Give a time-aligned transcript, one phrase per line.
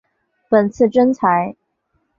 [0.49, 1.55] 本次征才